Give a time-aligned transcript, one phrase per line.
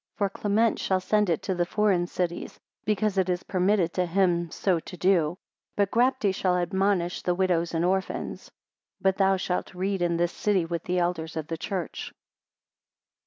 [0.17, 4.49] For Clement shall send it to the foreign cities, because it is permitted to him
[4.49, 5.37] so to do:
[5.75, 8.45] but Grapte shall admonish the widows and orphans.
[9.03, 12.11] 37 But thou shalt read in this city with the elders of the church.